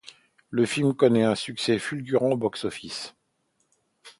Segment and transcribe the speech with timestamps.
[0.49, 3.13] Le film connaît un succès fulgurant au box-office.